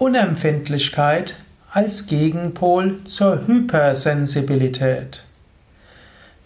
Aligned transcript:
Unempfindlichkeit 0.00 1.34
als 1.70 2.06
Gegenpol 2.06 3.04
zur 3.04 3.46
Hypersensibilität. 3.46 5.26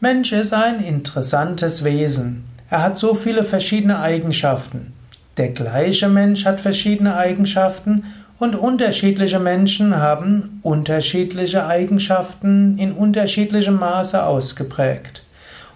Mensch 0.01 0.33
ist 0.33 0.53
ein 0.53 0.83
interessantes 0.83 1.85
Wesen. 1.85 2.47
Er 2.69 2.83
hat 2.83 2.99
so 2.99 3.15
viele 3.15 3.45
verschiedene 3.45 4.01
Eigenschaften. 4.01 4.93
Der 5.37 5.51
gleiche 5.51 6.09
Mensch 6.09 6.45
hat 6.45 6.61
verschiedene 6.61 7.17
Eigenschaften 7.17 8.07
und 8.41 8.57
unterschiedliche 8.57 9.39
Menschen 9.39 9.99
haben 9.99 10.59
unterschiedliche 10.63 11.65
Eigenschaften 11.65 12.77
in 12.77 12.91
unterschiedlichem 12.91 13.77
Maße 13.77 14.21
ausgeprägt. 14.27 15.23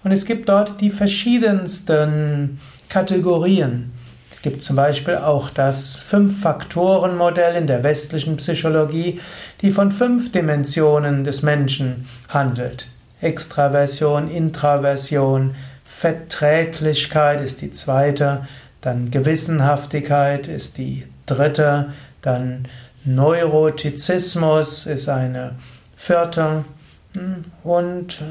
Und 0.03 0.11
es 0.11 0.25
gibt 0.25 0.49
dort 0.49 0.81
die 0.81 0.89
verschiedensten 0.89 2.59
Kategorien. 2.89 3.93
Es 4.39 4.43
gibt 4.43 4.63
zum 4.63 4.77
Beispiel 4.77 5.17
auch 5.17 5.49
das 5.49 5.99
Fünf-Faktoren-Modell 5.99 7.57
in 7.57 7.67
der 7.67 7.83
westlichen 7.83 8.37
Psychologie, 8.37 9.19
die 9.61 9.69
von 9.69 9.91
fünf 9.91 10.31
Dimensionen 10.31 11.25
des 11.25 11.41
Menschen 11.41 12.07
handelt. 12.29 12.87
Extraversion, 13.19 14.29
Intraversion, 14.29 15.55
Verträglichkeit 15.83 17.41
ist 17.41 17.59
die 17.59 17.71
zweite, 17.71 18.47
dann 18.79 19.11
Gewissenhaftigkeit 19.11 20.47
ist 20.47 20.77
die 20.77 21.05
dritte, 21.25 21.89
dann 22.21 22.65
Neurotizismus 23.03 24.85
ist 24.85 25.09
eine 25.09 25.55
vierte 25.97 26.63
hm, 27.11 27.43
und 27.65 28.21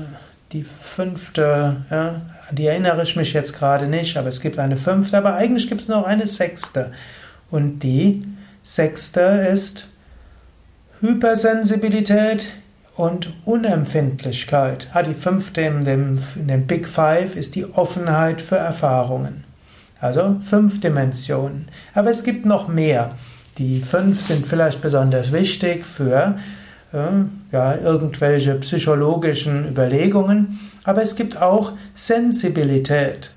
die 0.53 0.65
fünfte, 0.65 1.77
ja, 1.91 2.23
die 2.53 2.67
erinnere 2.67 3.03
ich 3.03 3.17
mich 3.17 3.33
jetzt 3.33 3.59
gerade 3.59 3.87
nicht, 3.87 4.17
aber 4.17 4.29
es 4.29 4.41
gibt 4.41 4.59
eine 4.59 4.77
fünfte, 4.77 5.19
aber 5.19 5.35
eigentlich 5.35 5.69
gibt 5.69 5.83
es 5.83 5.89
noch 5.89 6.05
eine 6.05 6.27
sechste. 6.27 6.93
Und 7.51 7.81
die 7.81 8.25
sechste 8.63 9.21
ist 9.53 9.89
Hypersensibilität 11.01 12.51
und 12.97 13.33
Unempfindlichkeit. 13.45 14.89
Ah, 14.93 15.03
die 15.03 15.15
fünfte 15.15 15.61
in 15.61 15.85
dem, 15.85 16.19
in 16.37 16.49
dem 16.49 16.67
Big 16.67 16.89
Five 16.89 17.37
ist 17.37 17.55
die 17.55 17.65
Offenheit 17.65 18.43
für 18.43 18.57
Erfahrungen. 18.57 19.45
Also 20.01 20.37
fünf 20.45 20.81
Dimensionen. 20.81 21.69
Aber 21.95 22.11
es 22.11 22.25
gibt 22.25 22.45
noch 22.45 22.69
mehr. 22.69 23.13
Die 23.59 23.81
fünf 23.81 24.23
sind 24.23 24.47
vielleicht 24.47 24.81
besonders 24.81 25.33
wichtig 25.33 25.85
für 25.85 26.37
ja, 26.93 27.75
irgendwelche 27.75 28.55
psychologischen 28.55 29.69
Überlegungen, 29.69 30.59
aber 30.85 31.03
es 31.03 31.17
gibt 31.17 31.41
auch 31.41 31.73
Sensibilität. 31.95 33.35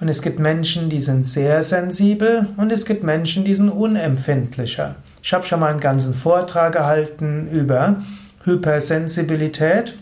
Und 0.00 0.08
es 0.08 0.22
gibt 0.22 0.38
Menschen, 0.38 0.90
die 0.90 1.00
sind 1.00 1.26
sehr 1.26 1.64
sensibel 1.64 2.48
und 2.56 2.70
es 2.70 2.86
gibt 2.86 3.02
Menschen, 3.02 3.44
die 3.44 3.54
sind 3.54 3.68
unempfindlicher. 3.68 4.96
Ich 5.22 5.32
habe 5.34 5.44
schon 5.44 5.60
mal 5.60 5.70
einen 5.70 5.80
ganzen 5.80 6.14
Vortrag 6.14 6.74
gehalten 6.74 7.48
über 7.50 8.02
Hypersensibilität. 8.44 9.98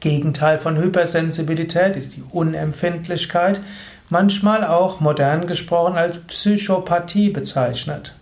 Gegenteil 0.00 0.58
von 0.58 0.76
Hypersensibilität 0.76 1.96
ist 1.96 2.16
die 2.16 2.22
Unempfindlichkeit, 2.30 3.60
manchmal 4.08 4.64
auch 4.64 5.00
modern 5.00 5.48
gesprochen 5.48 5.96
als 5.96 6.18
Psychopathie 6.18 7.30
bezeichnet. 7.30 8.14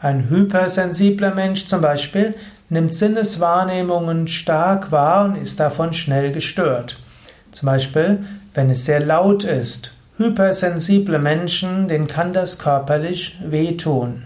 Ein 0.00 0.28
hypersensibler 0.28 1.34
Mensch 1.34 1.66
zum 1.66 1.82
Beispiel 1.82 2.34
nimmt 2.70 2.94
Sinneswahrnehmungen 2.94 4.28
stark 4.28 4.90
wahr 4.90 5.26
und 5.26 5.36
ist 5.36 5.60
davon 5.60 5.92
schnell 5.92 6.32
gestört. 6.32 6.98
Zum 7.52 7.66
Beispiel, 7.66 8.24
wenn 8.54 8.70
es 8.70 8.84
sehr 8.84 9.00
laut 9.00 9.44
ist. 9.44 9.92
Hypersensible 10.16 11.18
Menschen, 11.18 11.88
denen 11.88 12.06
kann 12.06 12.32
das 12.32 12.58
körperlich 12.58 13.36
wehtun. 13.42 14.24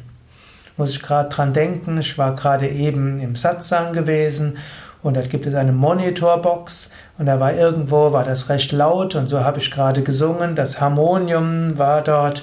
Muss 0.76 0.90
ich 0.90 1.02
gerade 1.02 1.28
dran 1.28 1.52
denken, 1.52 1.98
ich 1.98 2.18
war 2.18 2.34
gerade 2.34 2.68
eben 2.68 3.20
im 3.20 3.36
Satsang 3.36 3.92
gewesen 3.92 4.58
und 5.02 5.14
dort 5.16 5.30
gibt 5.30 5.46
es 5.46 5.54
eine 5.54 5.72
Monitorbox 5.72 6.90
und 7.16 7.26
da 7.26 7.38
war 7.38 7.54
irgendwo, 7.54 8.12
war 8.12 8.24
das 8.24 8.48
recht 8.48 8.72
laut 8.72 9.14
und 9.14 9.28
so 9.28 9.44
habe 9.44 9.58
ich 9.58 9.70
gerade 9.70 10.02
gesungen, 10.02 10.56
das 10.56 10.80
Harmonium 10.80 11.78
war 11.78 12.02
dort 12.02 12.42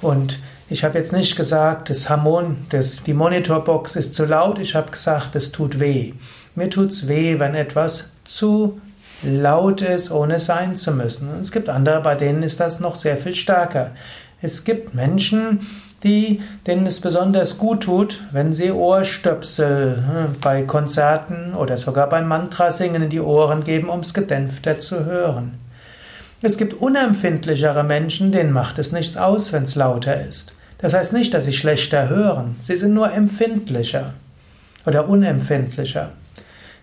und 0.00 0.40
ich 0.72 0.84
habe 0.84 0.98
jetzt 0.98 1.12
nicht 1.12 1.36
gesagt, 1.36 1.90
das 1.90 2.08
Harmon, 2.08 2.56
das, 2.70 3.02
die 3.02 3.12
Monitorbox 3.12 3.94
ist 3.94 4.14
zu 4.14 4.24
laut, 4.24 4.58
ich 4.58 4.74
habe 4.74 4.90
gesagt, 4.90 5.36
es 5.36 5.52
tut 5.52 5.78
weh. 5.78 6.14
Mir 6.54 6.70
tut's 6.70 7.08
weh, 7.08 7.38
wenn 7.38 7.54
etwas 7.54 8.10
zu 8.24 8.80
laut 9.22 9.82
ist, 9.82 10.10
ohne 10.10 10.38
sein 10.38 10.76
zu 10.76 10.92
müssen. 10.92 11.28
Und 11.28 11.40
es 11.40 11.52
gibt 11.52 11.68
andere, 11.68 12.00
bei 12.00 12.14
denen 12.14 12.42
ist 12.42 12.58
das 12.58 12.80
noch 12.80 12.96
sehr 12.96 13.18
viel 13.18 13.34
stärker. 13.34 13.90
Es 14.40 14.64
gibt 14.64 14.94
Menschen, 14.94 15.60
die, 16.04 16.40
denen 16.66 16.86
es 16.86 17.00
besonders 17.00 17.58
gut 17.58 17.82
tut, 17.82 18.22
wenn 18.32 18.54
sie 18.54 18.72
Ohrstöpsel 18.72 20.02
hm, 20.06 20.40
bei 20.40 20.62
Konzerten 20.62 21.54
oder 21.54 21.76
sogar 21.76 22.08
beim 22.08 22.26
Mantrasingen 22.26 23.02
in 23.02 23.10
die 23.10 23.20
Ohren 23.20 23.62
geben, 23.62 23.90
um 23.90 24.00
es 24.00 24.14
gedämpfter 24.14 24.78
zu 24.80 25.04
hören. 25.04 25.58
Es 26.40 26.56
gibt 26.56 26.74
unempfindlichere 26.74 27.84
Menschen, 27.84 28.32
denen 28.32 28.52
macht 28.52 28.78
es 28.78 28.90
nichts 28.90 29.18
aus, 29.18 29.52
wenn 29.52 29.64
es 29.64 29.76
lauter 29.76 30.26
ist. 30.26 30.54
Das 30.82 30.94
heißt 30.94 31.12
nicht, 31.12 31.32
dass 31.32 31.44
sie 31.44 31.52
schlechter 31.52 32.08
hören, 32.08 32.56
sie 32.60 32.74
sind 32.74 32.92
nur 32.92 33.10
empfindlicher 33.12 34.14
oder 34.84 35.08
unempfindlicher. 35.08 36.10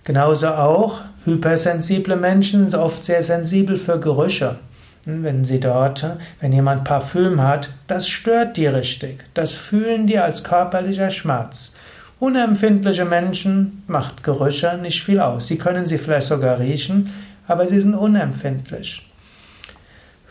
Genauso 0.06 0.48
auch 0.48 1.02
hypersensible 1.26 2.16
Menschen 2.16 2.70
sind 2.70 2.80
oft 2.80 3.04
sehr 3.04 3.22
sensibel 3.22 3.76
für 3.76 4.00
Gerüche. 4.00 4.56
Wenn 5.04 5.44
sie 5.44 5.60
dort, 5.60 6.06
wenn 6.40 6.54
jemand 6.54 6.86
Parfüm 6.86 7.42
hat, 7.42 7.74
das 7.88 8.08
stört 8.08 8.56
die 8.56 8.68
richtig. 8.68 9.26
Das 9.34 9.52
fühlen 9.52 10.08
die 10.08 10.18
als 10.18 10.46
körperlicher 10.46 11.12
Schmerz. 11.12 11.74
Unempfindliche 12.20 13.06
Menschen 13.06 13.84
macht 13.88 14.24
Gerüche 14.24 14.78
nicht 14.82 15.04
viel 15.04 15.20
aus. 15.20 15.48
Sie 15.48 15.58
können 15.58 15.86
sie 15.86 15.98
vielleicht 15.98 16.28
sogar 16.28 16.60
riechen, 16.60 17.14
aber 17.48 17.68
sie 17.68 17.82
sind 17.82 17.96
unempfindlich. 17.96 19.09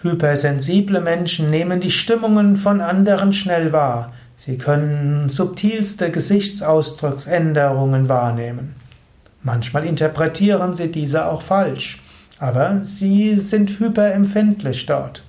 Hypersensible 0.03 1.01
Menschen 1.01 1.51
nehmen 1.51 1.81
die 1.81 1.91
Stimmungen 1.91 2.57
von 2.57 2.81
anderen 2.81 3.33
schnell 3.33 3.73
wahr. 3.73 4.13
Sie 4.37 4.57
können 4.57 5.29
subtilste 5.29 6.11
Gesichtsausdrucksänderungen 6.13 8.09
wahrnehmen. 8.09 8.77
Manchmal 9.43 9.85
interpretieren 9.85 10.75
sie 10.75 10.93
diese 10.93 11.27
auch 11.27 11.43
falsch, 11.43 12.01
aber 12.39 12.81
sie 12.85 13.41
sind 13.41 13.81
hyperempfindlich 13.81 14.87
dort. 14.87 15.23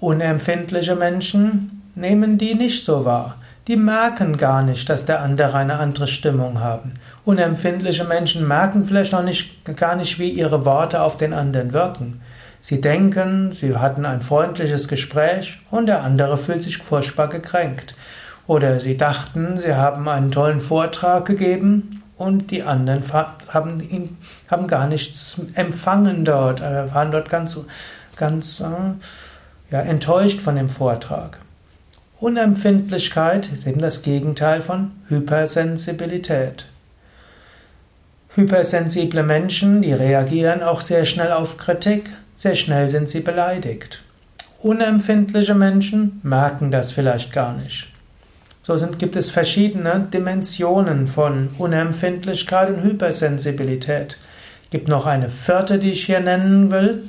Unempfindliche 0.00 0.96
Menschen 0.96 1.82
nehmen 1.94 2.38
die 2.38 2.54
nicht 2.54 2.84
so 2.84 3.04
wahr. 3.04 3.36
Die 3.68 3.76
merken 3.76 4.36
gar 4.38 4.62
nicht, 4.62 4.88
dass 4.88 5.04
der 5.04 5.20
andere 5.20 5.54
eine 5.54 5.74
andere 5.78 6.08
Stimmung 6.08 6.58
haben. 6.60 6.94
Unempfindliche 7.24 8.04
Menschen 8.04 8.48
merken 8.48 8.86
vielleicht 8.86 9.14
auch 9.14 9.22
nicht, 9.22 9.64
gar 9.76 9.94
nicht, 9.94 10.18
wie 10.18 10.30
ihre 10.30 10.64
Worte 10.64 11.02
auf 11.02 11.16
den 11.16 11.32
anderen 11.32 11.72
wirken. 11.72 12.20
Sie 12.60 12.80
denken, 12.80 13.52
sie 13.52 13.76
hatten 13.76 14.04
ein 14.04 14.20
freundliches 14.20 14.88
Gespräch 14.88 15.60
und 15.70 15.86
der 15.86 16.02
andere 16.02 16.36
fühlt 16.36 16.62
sich 16.62 16.78
furchtbar 16.78 17.28
gekränkt. 17.28 17.94
Oder 18.46 18.80
sie 18.80 18.96
dachten, 18.96 19.58
sie 19.60 19.74
haben 19.74 20.08
einen 20.08 20.30
tollen 20.30 20.60
Vortrag 20.60 21.24
gegeben 21.24 22.02
und 22.16 22.50
die 22.50 22.62
anderen 22.62 23.02
haben, 23.48 23.80
ihn, 23.80 24.18
haben 24.50 24.66
gar 24.66 24.86
nichts 24.86 25.40
empfangen 25.54 26.24
dort, 26.24 26.60
äh, 26.60 26.92
waren 26.92 27.12
dort 27.12 27.30
ganz, 27.30 27.58
ganz 28.16 28.60
äh, 28.60 28.64
ja, 29.70 29.80
enttäuscht 29.80 30.40
von 30.40 30.56
dem 30.56 30.68
Vortrag. 30.68 31.38
Unempfindlichkeit 32.18 33.50
ist 33.50 33.66
eben 33.66 33.80
das 33.80 34.02
Gegenteil 34.02 34.60
von 34.60 34.90
Hypersensibilität. 35.08 36.66
Hypersensible 38.34 39.22
Menschen, 39.22 39.80
die 39.80 39.94
reagieren 39.94 40.62
auch 40.62 40.82
sehr 40.82 41.06
schnell 41.06 41.32
auf 41.32 41.56
Kritik, 41.56 42.10
sehr 42.40 42.54
schnell 42.54 42.88
sind 42.88 43.10
sie 43.10 43.20
beleidigt. 43.20 44.02
Unempfindliche 44.62 45.54
Menschen 45.54 46.20
merken 46.22 46.70
das 46.70 46.90
vielleicht 46.90 47.34
gar 47.34 47.52
nicht. 47.52 47.88
So 48.62 48.78
sind, 48.78 48.98
gibt 48.98 49.14
es 49.14 49.30
verschiedene 49.30 50.08
Dimensionen 50.10 51.06
von 51.06 51.50
Unempfindlichkeit 51.58 52.70
und 52.70 52.82
Hypersensibilität. 52.82 54.16
Es 54.64 54.70
gibt 54.70 54.88
noch 54.88 55.04
eine 55.04 55.28
vierte, 55.28 55.78
die 55.78 55.92
ich 55.92 56.06
hier 56.06 56.20
nennen 56.20 56.70
will. 56.70 57.02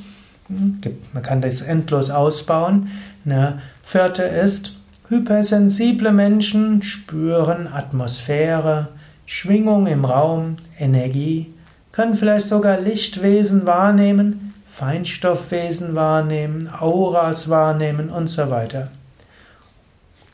Hm, 0.49 0.81
man 1.13 1.23
kann 1.23 1.39
das 1.39 1.61
endlos 1.61 2.09
ausbauen. 2.09 2.89
Eine 3.23 3.61
vierte 3.83 4.23
ist, 4.23 4.73
hypersensible 5.07 6.11
Menschen 6.11 6.81
spüren 6.81 7.69
Atmosphäre, 7.71 8.89
Schwingung 9.25 9.87
im 9.87 10.03
Raum, 10.03 10.57
Energie, 10.77 11.53
können 11.93 12.15
vielleicht 12.15 12.47
sogar 12.47 12.81
Lichtwesen 12.81 13.65
wahrnehmen, 13.65 14.50
Feinstoffwesen 14.81 15.93
wahrnehmen, 15.93 16.67
Auras 16.67 17.49
wahrnehmen 17.49 18.09
und 18.09 18.29
so 18.29 18.49
weiter. 18.49 18.89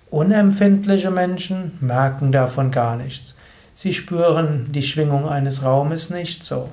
Unempfindliche 0.09 1.11
Menschen 1.11 1.73
merken 1.81 2.31
davon 2.31 2.71
gar 2.71 2.95
nichts. 2.95 3.35
Sie 3.75 3.93
spüren 3.93 4.67
die 4.71 4.83
Schwingung 4.83 5.27
eines 5.27 5.63
Raumes 5.63 6.11
nicht 6.11 6.45
so. 6.45 6.69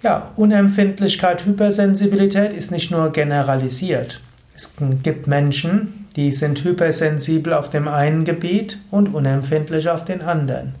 Ja, 0.00 0.30
Unempfindlichkeit, 0.36 1.44
Hypersensibilität 1.44 2.52
ist 2.52 2.70
nicht 2.70 2.92
nur 2.92 3.10
generalisiert. 3.10 4.20
Es 4.54 4.74
gibt 5.02 5.26
Menschen, 5.26 6.06
die 6.14 6.30
sind 6.30 6.62
hypersensibel 6.62 7.52
auf 7.52 7.68
dem 7.68 7.88
einen 7.88 8.24
Gebiet 8.24 8.78
und 8.92 9.12
unempfindlich 9.12 9.90
auf 9.90 10.04
den 10.04 10.22
anderen. 10.22 10.76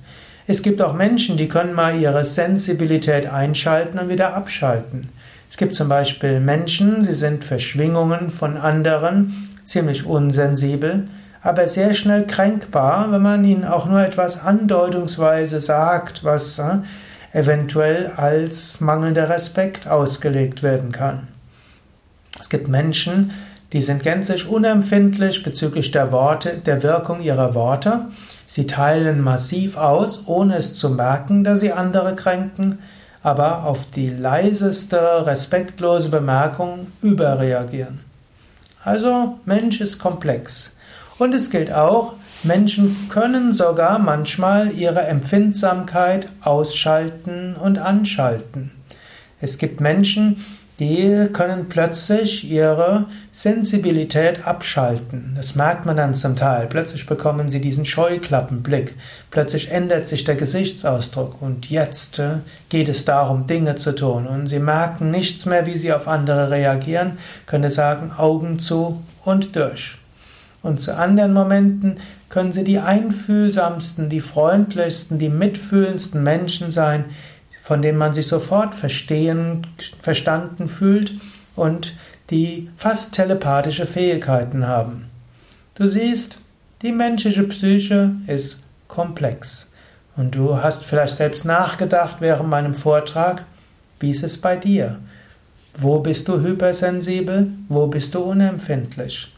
Es 0.50 0.62
gibt 0.62 0.80
auch 0.80 0.94
Menschen, 0.94 1.36
die 1.36 1.46
können 1.46 1.74
mal 1.74 2.00
ihre 2.00 2.24
Sensibilität 2.24 3.26
einschalten 3.26 3.98
und 3.98 4.08
wieder 4.08 4.32
abschalten. 4.32 5.10
Es 5.50 5.58
gibt 5.58 5.74
zum 5.74 5.90
Beispiel 5.90 6.40
Menschen, 6.40 7.04
sie 7.04 7.12
sind 7.12 7.44
für 7.44 7.58
Schwingungen 7.58 8.30
von 8.30 8.56
anderen 8.56 9.50
ziemlich 9.66 10.06
unsensibel, 10.06 11.06
aber 11.42 11.68
sehr 11.68 11.92
schnell 11.92 12.26
kränkbar, 12.26 13.12
wenn 13.12 13.20
man 13.20 13.44
ihnen 13.44 13.66
auch 13.66 13.84
nur 13.84 14.00
etwas 14.00 14.42
andeutungsweise 14.42 15.60
sagt, 15.60 16.24
was 16.24 16.58
äh, 16.58 16.78
eventuell 17.34 18.06
als 18.16 18.80
mangelnder 18.80 19.28
Respekt 19.28 19.86
ausgelegt 19.86 20.62
werden 20.62 20.92
kann. 20.92 21.28
Es 22.40 22.48
gibt 22.48 22.68
Menschen, 22.68 23.32
die 23.74 23.82
sind 23.82 24.02
gänzlich 24.02 24.48
unempfindlich 24.48 25.42
bezüglich 25.42 25.90
der 25.90 26.10
Worte, 26.10 26.62
der 26.64 26.82
Wirkung 26.82 27.20
ihrer 27.20 27.54
Worte. 27.54 28.06
Sie 28.50 28.66
teilen 28.66 29.20
massiv 29.20 29.76
aus, 29.76 30.22
ohne 30.24 30.56
es 30.56 30.74
zu 30.74 30.88
merken, 30.88 31.44
dass 31.44 31.60
sie 31.60 31.74
andere 31.74 32.16
kränken, 32.16 32.78
aber 33.22 33.64
auf 33.64 33.90
die 33.94 34.08
leiseste, 34.08 35.26
respektlose 35.26 36.08
Bemerkung 36.08 36.86
überreagieren. 37.02 38.00
Also 38.82 39.38
Mensch 39.44 39.82
ist 39.82 39.98
komplex. 39.98 40.76
Und 41.18 41.34
es 41.34 41.50
gilt 41.50 41.70
auch, 41.74 42.14
Menschen 42.42 43.10
können 43.10 43.52
sogar 43.52 43.98
manchmal 43.98 44.72
ihre 44.72 45.02
Empfindsamkeit 45.02 46.28
ausschalten 46.40 47.54
und 47.54 47.76
anschalten. 47.76 48.70
Es 49.42 49.58
gibt 49.58 49.82
Menschen, 49.82 50.42
die 50.78 51.28
können 51.32 51.68
plötzlich 51.68 52.48
ihre 52.48 53.06
Sensibilität 53.32 54.46
abschalten. 54.46 55.32
Das 55.34 55.56
merkt 55.56 55.86
man 55.86 55.96
dann 55.96 56.14
zum 56.14 56.36
Teil. 56.36 56.66
Plötzlich 56.68 57.06
bekommen 57.06 57.48
sie 57.48 57.60
diesen 57.60 57.84
Scheuklappenblick. 57.84 58.94
Plötzlich 59.32 59.72
ändert 59.72 60.06
sich 60.06 60.22
der 60.22 60.36
Gesichtsausdruck. 60.36 61.42
Und 61.42 61.68
jetzt 61.68 62.20
äh, 62.20 62.36
geht 62.68 62.88
es 62.88 63.04
darum, 63.04 63.48
Dinge 63.48 63.74
zu 63.74 63.92
tun. 63.92 64.28
Und 64.28 64.46
sie 64.46 64.60
merken 64.60 65.10
nichts 65.10 65.46
mehr, 65.46 65.66
wie 65.66 65.76
sie 65.76 65.92
auf 65.92 66.06
andere 66.06 66.50
reagieren, 66.50 67.18
können 67.46 67.70
sagen, 67.70 68.12
Augen 68.16 68.60
zu 68.60 69.02
und 69.24 69.56
durch. 69.56 69.98
Und 70.62 70.80
zu 70.80 70.96
anderen 70.96 71.32
Momenten 71.32 71.96
können 72.28 72.52
sie 72.52 72.64
die 72.64 72.78
einfühlsamsten, 72.78 74.08
die 74.08 74.20
freundlichsten, 74.20 75.18
die 75.18 75.28
mitfühlendsten 75.28 76.22
Menschen 76.22 76.70
sein, 76.70 77.06
von 77.68 77.82
denen 77.82 77.98
man 77.98 78.14
sich 78.14 78.26
sofort 78.26 78.74
verstehen, 78.74 79.66
verstanden 80.00 80.68
fühlt 80.68 81.12
und 81.54 81.94
die 82.30 82.70
fast 82.78 83.12
telepathische 83.12 83.84
Fähigkeiten 83.84 84.66
haben. 84.66 85.10
Du 85.74 85.86
siehst, 85.86 86.38
die 86.80 86.92
menschliche 86.92 87.42
Psyche 87.42 88.12
ist 88.26 88.60
komplex. 88.88 89.70
Und 90.16 90.34
du 90.34 90.62
hast 90.62 90.82
vielleicht 90.82 91.16
selbst 91.16 91.44
nachgedacht 91.44 92.16
während 92.20 92.48
meinem 92.48 92.74
Vortrag, 92.74 93.44
wie 94.00 94.12
ist 94.12 94.24
es 94.24 94.40
bei 94.40 94.56
dir? 94.56 94.98
Wo 95.76 95.98
bist 95.98 96.26
du 96.26 96.40
hypersensibel? 96.40 97.52
Wo 97.68 97.86
bist 97.86 98.14
du 98.14 98.20
unempfindlich? 98.20 99.30